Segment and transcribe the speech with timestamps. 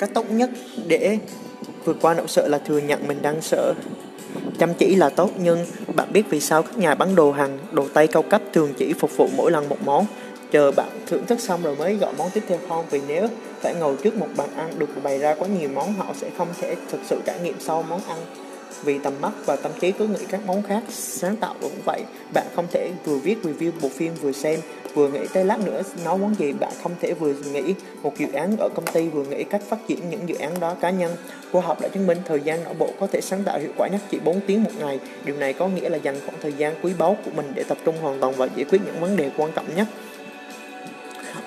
[0.00, 0.50] cách tốt nhất
[0.86, 1.18] để
[1.84, 3.74] vượt qua nỗi sợ là thừa nhận mình đang sợ.
[4.58, 7.86] Chăm chỉ là tốt, nhưng bạn biết vì sao các nhà bán đồ hàng, đồ
[7.94, 10.06] tây cao cấp thường chỉ phục vụ mỗi lần một món?
[10.52, 12.84] Chờ bạn thưởng thức xong rồi mới gọi món tiếp theo không?
[12.90, 13.28] Vì nếu
[13.60, 16.48] phải ngồi trước một bàn ăn được bày ra quá nhiều món, họ sẽ không
[16.60, 18.18] thể thực sự trải nghiệm sau món ăn
[18.84, 20.82] vì tầm mắt và tâm trí cứ nghĩ các món khác.
[20.88, 22.02] Sáng tạo cũng vậy,
[22.34, 24.60] bạn không thể vừa viết review bộ phim vừa xem,
[24.94, 27.74] vừa nghĩ tới lát nữa nấu món gì bạn không thể vừa nghĩ.
[28.02, 30.74] Một dự án ở công ty vừa nghĩ cách phát triển những dự án đó
[30.80, 31.16] cá nhân.
[31.52, 33.88] Khoa học đã chứng minh thời gian não bộ có thể sáng tạo hiệu quả
[33.88, 34.98] nhất chỉ 4 tiếng một ngày.
[35.24, 37.78] Điều này có nghĩa là dành khoảng thời gian quý báu của mình để tập
[37.84, 39.86] trung hoàn toàn vào giải quyết những vấn đề quan trọng nhất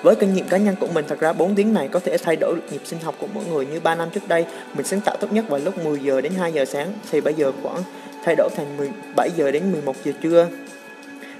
[0.04, 2.36] với kinh nghiệm cá nhân của mình, thật ra 4 tiếng này có thể thay
[2.36, 3.66] đổi nhịp sinh học của mỗi người.
[3.66, 4.46] Như 3 năm trước đây,
[4.76, 7.34] mình sáng tạo tốt nhất vào lúc 10 giờ đến 2 giờ sáng, thì bây
[7.34, 7.82] giờ khoảng
[8.24, 10.48] thay đổi thành 17 giờ đến 11 giờ trưa.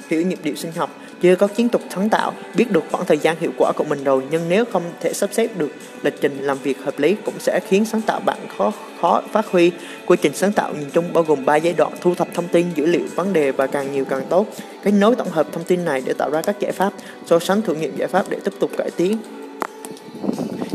[0.09, 0.91] Hiểu nhịp điệu sinh học
[1.23, 4.05] chưa có chiến thuật sáng tạo, biết được khoảng thời gian hiệu quả của mình
[4.05, 7.35] rồi, nhưng nếu không thể sắp xếp được lịch trình làm việc hợp lý cũng
[7.39, 9.71] sẽ khiến sáng tạo bạn khó khó phát huy.
[10.07, 12.67] Quy trình sáng tạo nhìn chung bao gồm 3 giai đoạn thu thập thông tin,
[12.75, 14.47] dữ liệu, vấn đề và càng nhiều càng tốt.
[14.83, 16.93] Kết nối tổng hợp thông tin này để tạo ra các giải pháp,
[17.27, 19.19] so sánh thử nghiệm giải pháp để tiếp tục cải tiến.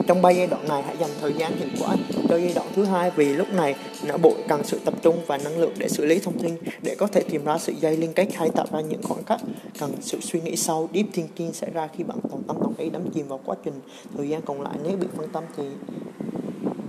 [0.10, 1.96] Trong ba giai đoạn này, hãy dành thời gian hiệu quả
[2.30, 5.38] cho giai đoạn thứ hai, vì lúc này não bộ cần sự tập trung và
[5.38, 8.14] năng lượng để xử lý thông tin, để có thể tìm ra sự dây liên
[8.14, 9.40] kết hay tạo ra những khoảng cách
[9.80, 12.90] cần sự suy nghĩ sâu deep thinking xảy ra khi bạn toàn tâm toàn ý
[12.90, 13.74] đắm chìm vào quá trình
[14.18, 14.74] thời gian còn lại.
[14.84, 15.64] Nếu bị phân tâm thì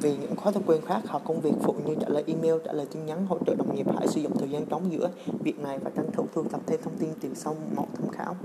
[0.03, 2.87] vì những thói quen khác hoặc công việc phụ như trả lời email, trả lời
[2.93, 5.11] tin nhắn, hỗ trợ đồng nghiệp hãy sử dụng thời gian trống giữa
[5.45, 8.37] việc này và tranh thủ thu thập thêm thông tin từ sau một tham khảo.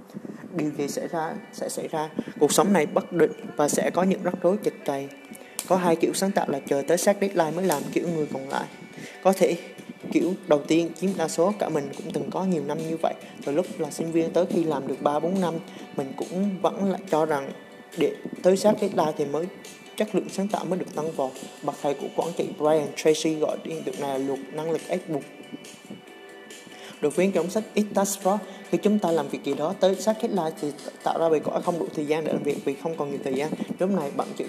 [0.56, 2.09] Điều gì xảy ra sẽ xảy ra.
[2.39, 5.09] Cuộc sống này bất định và sẽ có những rắc rối chật chày.
[5.67, 8.50] Có hai kiểu sáng tạo là chờ tới sát deadline mới làm kiểu người còn
[8.50, 8.66] lại.
[9.23, 9.58] Có thể
[10.12, 13.14] kiểu đầu tiên chiếm đa số cả mình cũng từng có nhiều năm như vậy
[13.45, 15.53] từ lúc là sinh viên tới khi làm được 3 4 năm
[15.97, 17.52] mình cũng vẫn là cho rằng
[17.97, 19.45] để tới sát deadline thì mới
[19.97, 21.31] chất lượng sáng tạo mới được tăng vọt.
[21.63, 24.81] Bậc thầy của quản trị Brian Tracy gọi hiện tượng này là luật năng lực
[24.88, 25.23] ép buộc.
[27.01, 28.38] Được viết trong sách It Task Force,
[28.69, 30.72] khi chúng ta làm việc gì đó tới sát lại thì
[31.03, 33.19] tạo ra bầy cõi không đủ thời gian để làm việc vì không còn nhiều
[33.23, 33.51] thời gian.
[33.79, 34.45] Lúc này bạn chỉ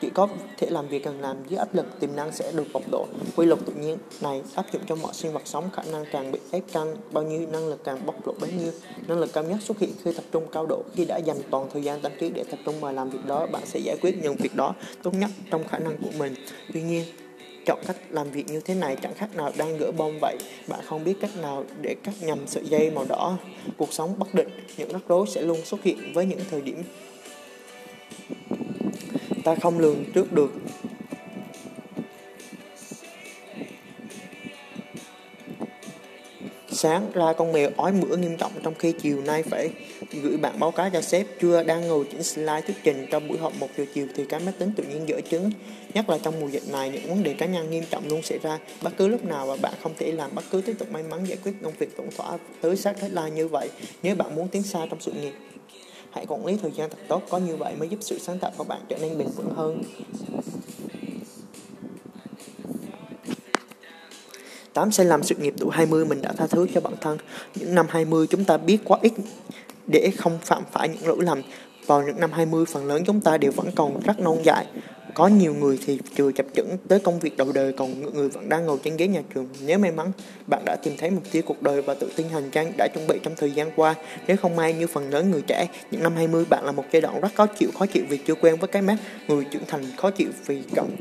[0.00, 0.28] chỉ có
[0.58, 3.06] thể làm việc cần làm dưới áp lực, tiềm năng sẽ được bộc lộ.
[3.36, 6.32] Quy luật tự nhiên này áp dụng cho mọi sinh vật sống, khả năng càng
[6.32, 8.72] bị ép căng, bao nhiêu năng lực càng bộc lộ bấy nhiêu.
[9.08, 10.82] Năng lực cao nhất xuất hiện khi tập trung cao độ.
[10.94, 13.46] Khi đã dành toàn thời gian tâm trí để tập trung vào làm việc đó,
[13.52, 16.34] bạn sẽ giải quyết những việc đó tốt nhất trong khả năng của mình.
[16.72, 17.04] Tuy nhiên,
[17.66, 20.36] chọn cách làm việc như thế này chẳng khác nào đang gỡ bom vậy.
[20.68, 23.38] Bạn không biết cách nào để cắt nhầm sợi dây màu đỏ.
[23.76, 26.82] Cuộc sống bất định, những rắc rối sẽ luôn xuất hiện với những thời điểm
[29.44, 30.50] ta không lường trước được.
[36.72, 39.70] Sáng ra con mèo ói mửa nghiêm trọng trong khi chiều nay phải
[40.22, 41.26] gửi bản báo cáo cho sếp.
[41.40, 44.40] Chưa đang ngồi chỉnh slide thuyết trình trong buổi họp một giờ chiều thì cái
[44.40, 45.50] máy tính tự nhiên dở chứng
[45.94, 48.38] nhất là trong mùa dịch này, những vấn đề cá nhân nghiêm trọng luôn xảy
[48.42, 48.58] ra.
[48.82, 51.24] Bất cứ lúc nào và bạn không thể làm bất cứ tiếp tục may mắn
[51.24, 53.70] giải quyết công việc tổng thỏa tới sát deadline như vậy,
[54.02, 55.32] nếu bạn muốn tiến xa trong sự nghiệp
[56.12, 58.50] Hãy quản lý thời gian thật tốt, có như vậy mới giúp sự sáng tạo
[58.56, 59.82] của bạn trở nên bền vững hơn.
[64.72, 67.18] 8 sẽ làm sự nghiệp tuổi 20 mình đã tha thứ cho bản thân.
[67.54, 69.12] Những năm 20 chúng ta biết quá ít
[69.86, 71.42] để không phạm phải những lỗi lầm.
[71.86, 74.66] Vào những năm 20 phần lớn chúng ta đều vẫn còn rất non dại.
[75.14, 78.48] Có nhiều người thì chưa chập chững tới công việc đầu đời còn người vẫn
[78.48, 79.48] đang ngồi trên ghế nhà trường.
[79.66, 80.12] Nếu may mắn,
[80.46, 83.06] bạn đã tìm thấy mục tiêu cuộc đời và tự tin hành trang đã chuẩn
[83.06, 83.94] bị trong thời gian qua.
[84.26, 87.02] Nếu không may như phần lớn người trẻ, những năm 20 bạn là một giai
[87.02, 88.96] đoạn rất khó chịu, khó chịu vì chưa quen với cái mát.
[89.28, 90.96] Người trưởng thành khó chịu vì cộng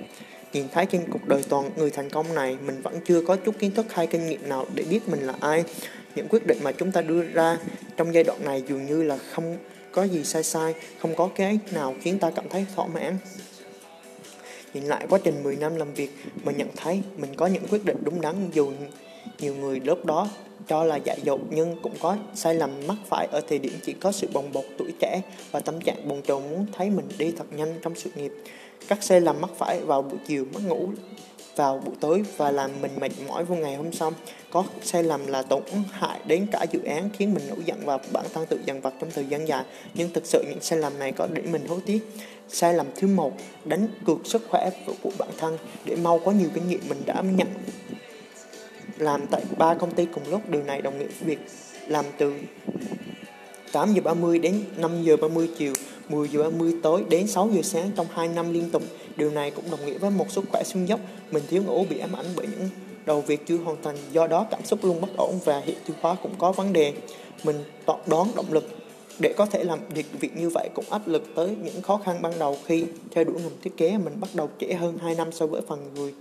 [0.54, 3.56] nhìn thấy trên cuộc đời toàn người thành công này mình vẫn chưa có chút
[3.60, 5.64] kiến thức hay kinh nghiệm nào để biết mình là ai
[6.16, 7.58] những quyết định mà chúng ta đưa ra
[7.98, 9.58] trong giai đoạn này dường như là không
[9.92, 13.18] có gì sai sai không có cái nào khiến ta cảm thấy thỏa mãn
[14.74, 16.10] Nhìn lại quá trình 10 năm làm việc,
[16.44, 18.72] mình nhận thấy mình có những quyết định đúng đắn dù
[19.40, 20.28] nhiều người lúc đó
[20.68, 23.94] cho là dại dột nhưng cũng có sai lầm mắc phải ở thời điểm chỉ
[23.94, 25.22] có sự bồng bột tuổi trẻ
[25.52, 28.32] và tâm trạng bồn chồn muốn thấy mình đi thật nhanh trong sự nghiệp.
[28.88, 30.90] Các sai lầm mắc phải vào buổi chiều mất ngủ
[31.60, 34.14] vào buổi tối và làm mình mệt mỏi vào ngày hôm sau.
[34.52, 35.62] Có sai lầm là tổn
[35.92, 38.94] hại đến cả dự án khiến mình nổi giận và bản thân tự dằn vặt
[39.00, 39.64] trong thời gian dài.
[39.94, 42.00] Nhưng thực sự những sai lầm này có để mình hối tiếc.
[42.50, 43.34] Sai lầm thứ một,
[43.66, 44.70] đánh cược sức khỏe
[45.04, 47.48] của bản thân để mau có nhiều kinh nghiệm mình đã nhận
[48.98, 51.40] làm tại ba công ty cùng lúc điều này đồng nghĩa việc
[51.88, 52.34] làm từ
[53.72, 55.74] 8 giờ 30 đến 5 giờ 30 chiều
[56.10, 58.84] 10 giờ 30 tối đến 6 giờ sáng trong 2 năm liên tục.
[59.16, 61.00] Điều này cũng đồng nghĩa với một sức khỏe xuống dốc.
[61.32, 62.70] Mình thiếu ngủ bị ám ảnh bởi những
[63.06, 63.96] đầu việc chưa hoàn thành.
[64.12, 66.94] Do đó cảm xúc luôn bất ổn và hệ tiêu hóa cũng có vấn đề.
[67.44, 67.64] Mình
[68.08, 68.64] đoán động lực.
[69.20, 72.22] Để có thể làm việc việc như vậy cũng áp lực tới những khó khăn
[72.22, 72.58] ban đầu.
[72.66, 75.62] Khi theo đuổi ngành thiết kế, mình bắt đầu trễ hơn 2 năm so với
[75.68, 76.14] phần người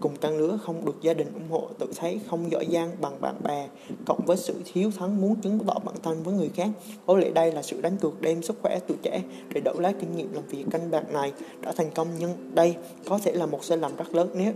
[0.00, 3.20] cùng tăng lứa không được gia đình ủng hộ, tự thấy không giỏi giang bằng
[3.20, 3.68] bạn bè,
[4.06, 6.68] cộng với sự thiếu thắng muốn chứng tỏ bản thân với người khác.
[7.06, 9.22] Có lẽ đây là sự đánh cược đem sức khỏe tuổi trẻ
[9.54, 12.76] để đổi lấy kinh nghiệm làm việc canh bạc này đã thành công, nhưng đây
[13.08, 14.52] có thể là một sai lầm rất lớn nếu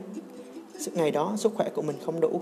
[0.92, 2.40] ngày đó sức khỏe của mình không đủ.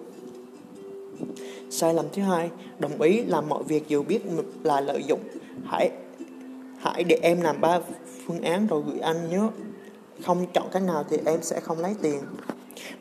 [1.71, 4.21] Sai lầm thứ hai, đồng ý làm mọi việc dù biết
[4.63, 5.21] là lợi dụng.
[5.65, 5.91] Hãy
[6.79, 7.81] hãy để em làm ba
[8.27, 9.49] phương án rồi gửi anh nhé
[10.23, 12.21] không chọn cách nào thì em sẽ không lấy tiền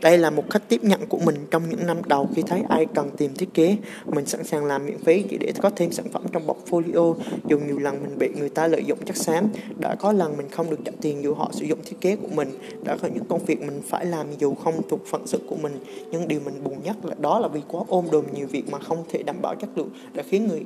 [0.02, 2.86] đây là một cách tiếp nhận của mình trong những năm đầu khi thấy ai
[2.96, 3.78] cần tìm thiết kế.
[4.06, 7.16] Mình sẵn sàng làm miễn phí chỉ để có thêm sản phẩm trong portfolio.
[7.48, 9.48] Dù nhiều lần mình bị người ta lợi dụng chất xám,
[9.80, 12.28] đã có lần mình không được trả tiền dù họ sử dụng thiết kế của
[12.36, 12.52] mình.
[12.84, 15.80] Đã có những công việc mình phải làm dù không thuộc phận sự của mình.
[16.12, 18.80] Nhưng điều mình buồn nhất là đó là vì quá ôm đồm nhiều việc mà
[18.80, 20.66] không thể đảm bảo chất lượng đã khiến người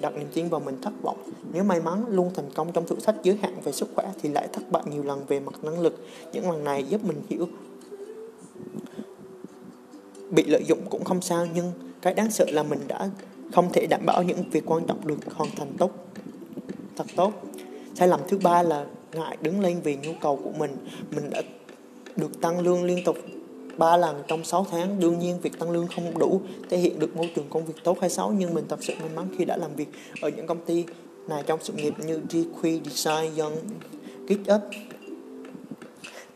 [0.00, 1.16] đặt niềm tin vào mình thất vọng.
[1.52, 4.28] Nếu may mắn luôn thành công trong thử thách giới hạn về sức khỏe thì
[4.28, 6.06] lại thất bại nhiều lần về mặt năng lực.
[6.32, 7.48] Những lần này giúp mình hiểu
[10.30, 11.72] bị lợi dụng cũng không sao, nhưng
[12.02, 13.10] cái đáng sợ là mình đã
[13.52, 15.90] không thể đảm bảo những việc quan trọng được hoàn thành tốt,
[16.96, 17.32] thật tốt.
[17.94, 20.76] Sai lầm thứ ba là ngại đứng lên vì nhu cầu của mình.
[21.10, 21.42] Mình đã
[22.16, 23.16] được tăng lương liên tục
[23.78, 25.00] 3 lần trong 6 tháng.
[25.00, 28.00] Đương nhiên, việc tăng lương không đủ thể hiện được môi trường công việc tốt
[28.00, 29.88] hay xấu, nhưng mình thật sự may mắn khi đã làm việc
[30.20, 30.84] ở những công ty
[31.28, 33.56] này trong sự nghiệp như GQ Design, Young
[34.28, 34.60] GitHub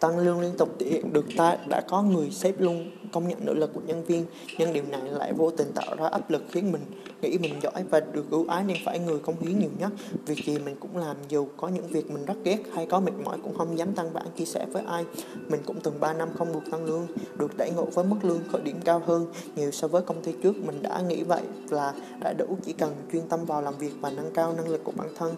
[0.01, 3.39] tăng lương liên tục thể hiện được ta đã có người sếp luôn công nhận
[3.45, 4.25] nỗ lực của nhân viên.
[4.59, 6.83] Nhưng điều này lại vô tình tạo ra áp lực khiến mình
[7.23, 9.93] nghĩ mình giỏi và được ưu ái nên phải người công hiến nhiều nhất.
[10.27, 13.13] Việc gì mình cũng làm, dù có những việc mình rất ghét hay có mệt
[13.25, 15.05] mỏi cũng không dám tăng bản chia sẻ với ai.
[15.49, 17.07] Mình cũng từng 3 năm không được tăng lương,
[17.39, 19.27] được đẩy ngộ với mức lương khởi điểm cao hơn.
[19.57, 22.95] Nhiều so với công ty trước, mình đã nghĩ vậy là đã đủ chỉ cần
[23.13, 25.35] chuyên tâm vào làm việc và nâng cao năng lực của bản thân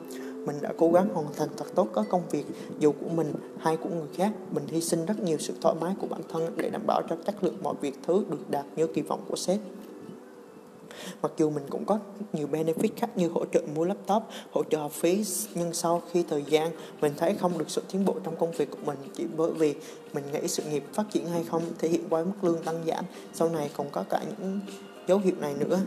[0.47, 2.45] mình đã cố gắng hoàn thành thật tốt các công việc
[2.79, 5.95] dù của mình hay của người khác mình hy sinh rất nhiều sự thoải mái
[6.01, 8.87] của bản thân để đảm bảo cho chất lượng mọi việc thứ được đạt như
[8.87, 9.61] kỳ vọng của sếp
[11.23, 11.99] Mặc dù mình cũng có
[12.33, 14.23] nhiều benefit khác như hỗ trợ mua laptop,
[14.53, 16.71] hỗ trợ học phí, nhưng sau khi thời gian
[17.01, 19.75] mình thấy không được sự tiến bộ trong công việc của mình chỉ bởi vì
[20.13, 23.05] mình nghĩ sự nghiệp phát triển hay không thể hiện qua mức lương tăng giảm.
[23.33, 24.61] Sau này còn có cả những
[25.07, 25.79] dấu hiệu này nữa.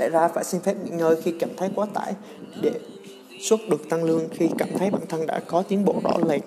[0.00, 2.14] Lẽ ra phải xin phép nghỉ ngơi khi cảm thấy quá tải
[2.62, 2.72] để
[3.40, 6.40] suất được tăng lương khi cảm thấy bản thân đã có tiến bộ rõ rệt.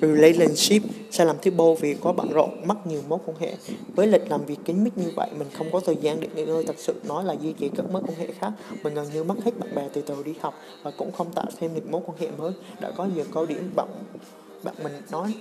[0.00, 3.54] Relationship sai lầm thứ bô vì quá bận rộn, mất nhiều mối quan hệ.
[3.94, 6.44] Với lịch làm việc kín mít như vậy, mình không có thời gian để nghỉ
[6.44, 6.64] ngơi.
[6.64, 8.52] Thật sự nói là duy trì các mối quan hệ khác,
[8.82, 11.46] mình gần như mất hết bạn bè từ từ đi học và cũng không tạo
[11.60, 12.52] thêm được mối quan hệ mới.
[12.80, 13.88] Đã có nhiều câu điểm bạn
[14.62, 15.34] bạn mình nói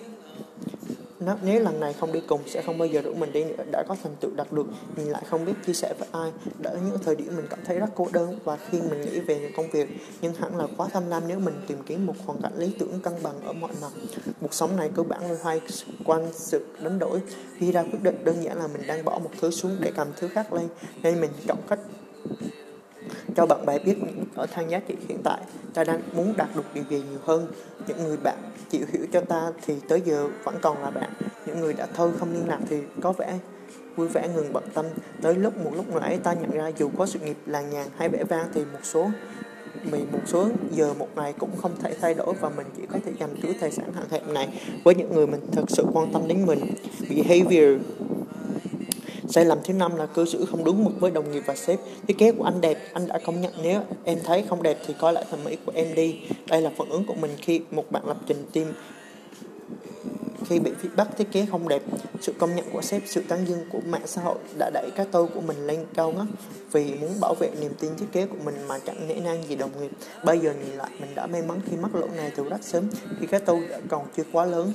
[1.41, 3.63] nếu lần này không đi cùng, sẽ không bao giờ rủ mình đi nữa.
[3.71, 4.65] Đã có thành tựu đạt được
[4.95, 6.31] nhìn lại không biết chia sẻ với ai.
[6.59, 9.51] Đã những thời điểm mình cảm thấy rất cô đơn và khi mình nghĩ về
[9.57, 9.89] công việc,
[10.21, 12.99] nhưng hẳn là quá tham lam nếu mình tìm kiếm một hoàn cảnh lý tưởng
[13.03, 13.91] cân bằng ở mọi mặt.
[14.41, 15.61] Cuộc sống này cơ bản hay
[16.05, 17.21] quanh sự đánh đổi.
[17.57, 20.07] Khi ra quyết định, đơn giản là mình đang bỏ một thứ xuống để cầm
[20.19, 20.67] thứ khác lên,
[21.03, 21.79] nên mình chọn cách
[23.35, 25.41] cho bạn bè biết mình ở thang giá trị hiện tại.
[25.73, 27.47] Ta đang muốn đạt được điều gì nhiều hơn.
[27.87, 28.37] Những người bạn
[28.69, 31.09] chịu hiểu cho ta thì tới giờ vẫn còn là bạn.
[31.45, 33.39] Những người đã thôi không liên lạc thì có vẻ
[33.95, 34.85] vui vẻ ngừng bận tâm.
[35.21, 38.09] Tới lúc một lúc nãy ta nhận ra dù có sự nghiệp làng nhàn hay
[38.09, 39.09] vẻ vang thì một số
[39.91, 42.99] mình một số giờ một ngày cũng không thể thay đổi và mình chỉ có
[43.05, 46.13] thể dành túi tài sản hạn hẹp này với những người mình thật sự quan
[46.13, 46.59] tâm đến mình.
[47.09, 47.81] Behavior
[49.31, 51.79] Sai lầm thứ năm là cư xử không đúng mực với đồng nghiệp và sếp.
[52.07, 54.93] Thiết kế của anh đẹp, anh đã công nhận nếu em thấy không đẹp thì
[54.99, 56.19] coi lại thẩm mỹ của em đi.
[56.47, 58.67] Đây là phản ứng của mình khi một bạn lập trình team
[60.45, 61.81] khi bị feedback thiết kế không đẹp,
[62.21, 65.05] sự công nhận của sếp, sự tán dương của mạng xã hội đã đẩy cái
[65.11, 66.25] tôi của mình lên cao ngất
[66.71, 69.55] vì muốn bảo vệ niềm tin thiết kế của mình mà chẳng nể nang gì
[69.55, 69.91] đồng nghiệp.
[70.23, 72.89] Bây giờ nhìn lại mình đã may mắn khi mắc lỗi này từ rất sớm
[73.19, 74.73] khi cái tôi đã còn chưa quá lớn.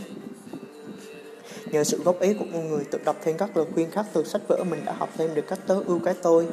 [1.70, 4.24] Nhờ sự góp ý của một người tự đọc thêm các lời khuyên khác từ
[4.24, 6.48] sách vở mình đã học thêm được cách tớ ưu cái tôi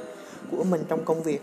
[0.52, 1.42] của mình trong công việc.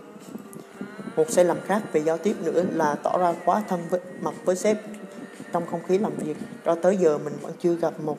[1.16, 4.34] Một sai lầm khác về giao tiếp nữa là tỏ ra quá thân với, mặt
[4.44, 4.76] với sếp
[5.52, 6.36] trong không khí làm việc.
[6.64, 8.18] Cho tới giờ mình vẫn chưa gặp một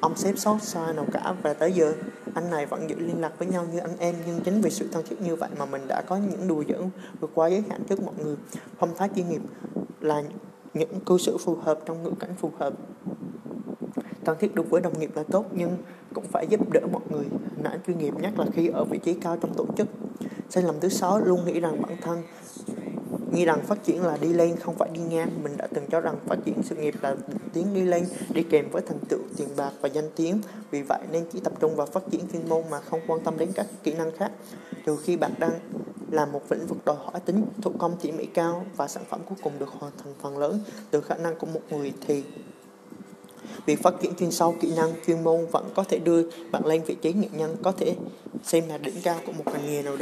[0.00, 1.94] ông sếp xót xa nào cả và tới giờ
[2.34, 4.88] anh này vẫn giữ liên lạc với nhau như anh em nhưng chính vì sự
[4.92, 7.82] thân thiết như vậy mà mình đã có những đùa giỡn vượt qua giới hạn
[7.88, 8.36] trước mọi người
[8.78, 9.40] phong thái chuyên nghiệp
[10.00, 10.22] là
[10.74, 12.72] những cư xử phù hợp trong ngữ cảnh phù hợp
[14.24, 15.76] thân thiết đúng với đồng nghiệp là tốt, nhưng
[16.14, 17.24] cũng phải giúp đỡ mọi người.
[17.62, 19.88] Nãy chuyên nghiệp nhất là khi ở vị trí cao trong tổ chức,
[20.48, 22.22] sai lầm thứ sáu luôn nghĩ rằng bản thân,
[23.32, 25.30] nghĩ rằng phát triển là đi lên, không phải đi ngang.
[25.42, 27.16] Mình đã từng cho rằng phát triển sự nghiệp là
[27.52, 30.40] tiến đi lên, đi kèm với thành tựu, tiền bạc và danh tiếng.
[30.70, 33.38] Vì vậy nên chỉ tập trung vào phát triển chuyên môn mà không quan tâm
[33.38, 34.32] đến các kỹ năng khác.
[34.86, 35.52] Trừ khi bạn đang
[36.10, 39.20] là một lĩnh vực đòi hỏi tính thủ công tỉ mỉ cao và sản phẩm
[39.28, 40.60] cuối cùng được hoàn thành phần lớn
[40.90, 42.24] từ khả năng của một người thì
[43.66, 46.82] việc phát triển chuyên sâu, kỹ năng, chuyên môn vẫn có thể đưa bạn lên
[46.86, 47.94] vị trí nghệ nhân, có thể
[48.44, 49.98] xem là đỉnh cao của một ngành nghề nào đó.